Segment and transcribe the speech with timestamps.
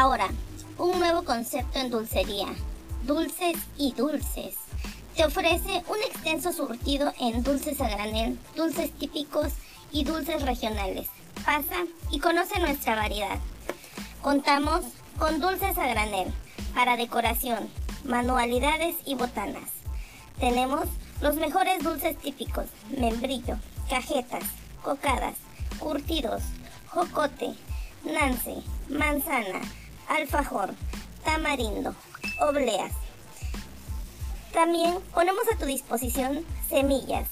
[0.00, 0.28] Ahora,
[0.78, 2.46] un nuevo concepto en dulcería,
[3.04, 4.54] dulces y dulces.
[5.14, 9.52] Te ofrece un extenso surtido en dulces a granel, dulces típicos
[9.92, 11.08] y dulces regionales.
[11.44, 13.38] Pasa y conoce nuestra variedad.
[14.22, 14.86] Contamos
[15.18, 16.32] con dulces a granel
[16.74, 17.68] para decoración,
[18.04, 19.68] manualidades y botanas.
[20.38, 20.86] Tenemos
[21.20, 23.58] los mejores dulces típicos, membrillo,
[23.90, 24.44] cajetas,
[24.82, 25.34] cocadas,
[25.78, 26.40] curtidos,
[26.88, 27.50] jocote,
[28.02, 29.60] nance, manzana,
[30.10, 30.74] alfajor,
[31.24, 31.94] tamarindo,
[32.40, 32.92] obleas.
[34.52, 37.28] También ponemos a tu disposición semillas,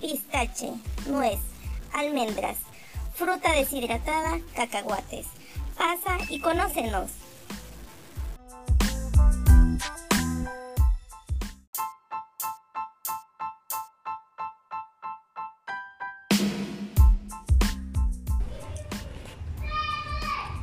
[0.00, 0.72] pistache,
[1.06, 1.38] nuez,
[1.92, 2.56] almendras,
[3.14, 5.26] fruta deshidratada, cacahuates.
[5.76, 7.10] Pasa y conócenos.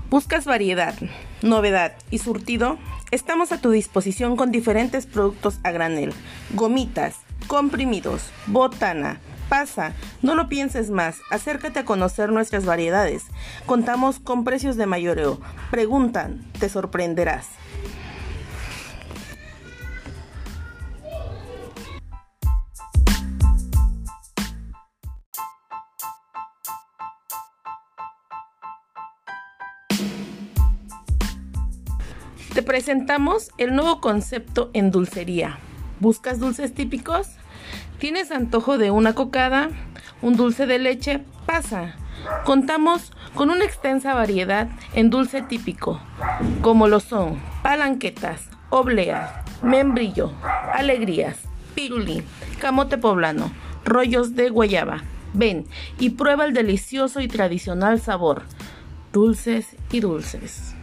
[0.10, 0.96] ¿Buscas variedad,
[1.42, 2.78] novedad y surtido?
[3.12, 6.14] Estamos a tu disposición con diferentes productos a granel,
[6.54, 7.16] gomitas,
[7.48, 9.20] comprimidos, botana.
[9.50, 13.24] Pasa, no lo pienses más, acércate a conocer nuestras variedades.
[13.66, 15.40] Contamos con precios de mayoreo.
[15.72, 17.48] Preguntan, te sorprenderás.
[32.54, 35.60] Te presentamos el nuevo concepto en dulcería.
[36.00, 37.28] ¿Buscas dulces típicos?
[38.00, 39.70] ¿Tienes antojo de una cocada?
[40.24, 41.24] ¿Un dulce de leche?
[41.46, 41.96] Pasa.
[42.46, 46.02] Contamos con una extensa variedad en dulce típico,
[46.62, 50.34] como lo son palanquetas, obleas, membrillo,
[50.74, 51.38] alegrías,
[51.76, 52.24] pirulí,
[52.60, 53.52] camote poblano,
[53.86, 55.04] rollos de guayaba.
[55.34, 55.68] Ven
[56.00, 58.42] y prueba el delicioso y tradicional sabor.
[59.14, 60.74] Dulces y dulces.